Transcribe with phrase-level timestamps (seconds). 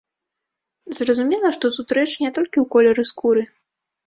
[0.99, 3.47] Зразумела, што тут рэч не толькі ў колеры скуры.